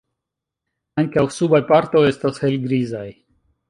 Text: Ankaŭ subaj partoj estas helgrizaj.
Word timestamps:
Ankaŭ 1.03 1.25
subaj 1.37 1.63
partoj 1.71 2.05
estas 2.15 2.45
helgrizaj. 2.47 3.09